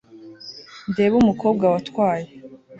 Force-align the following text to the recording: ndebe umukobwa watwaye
ndebe 0.91 1.15
umukobwa 1.21 1.65
watwaye 1.73 2.27